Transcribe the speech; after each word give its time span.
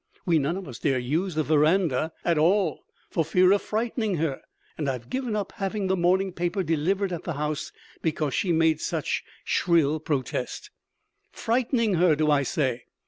We 0.25 0.39
none 0.39 0.57
of 0.57 0.67
us 0.67 0.79
dare 0.79 0.97
use 0.97 1.35
the 1.35 1.43
veranda 1.43 2.11
at 2.25 2.39
all 2.39 2.79
for 3.11 3.23
fear 3.23 3.51
of 3.51 3.61
frightening 3.61 4.15
her, 4.15 4.41
and 4.75 4.89
I 4.89 4.93
have 4.93 5.11
given 5.11 5.35
up 5.35 5.51
having 5.57 5.85
the 5.85 5.95
morning 5.95 6.31
paper 6.33 6.63
delivered 6.63 7.13
at 7.13 7.23
the 7.23 7.33
house 7.33 7.71
because 8.01 8.33
she 8.33 8.51
made 8.51 8.81
such 8.81 9.23
shrill 9.43 9.99
protest. 9.99 10.71
Frightening 11.31 11.93
her, 12.01 12.15
do 12.15 12.31
I 12.31 12.41
say? 12.41 12.85